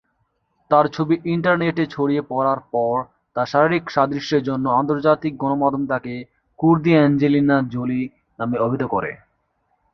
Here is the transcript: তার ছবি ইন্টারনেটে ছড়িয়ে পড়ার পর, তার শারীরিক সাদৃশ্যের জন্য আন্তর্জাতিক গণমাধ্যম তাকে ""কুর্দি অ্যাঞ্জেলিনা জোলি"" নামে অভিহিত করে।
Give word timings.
তার 0.71 0.85
ছবি 0.87 1.15
ইন্টারনেটে 1.33 1.83
ছড়িয়ে 1.87 2.21
পড়ার 2.29 2.59
পর, 2.73 2.95
তার 3.35 3.47
শারীরিক 3.47 3.83
সাদৃশ্যের 3.89 4.41
জন্য 4.43 4.65
আন্তর্জাতিক 4.79 5.33
গণমাধ্যম 5.37 5.83
তাকে 5.87 6.13
""কুর্দি 6.59 6.91
অ্যাঞ্জেলিনা 6.93 7.57
জোলি"" 7.73 8.01
নামে 8.39 8.57
অভিহিত 8.59 8.83
করে। 8.93 9.11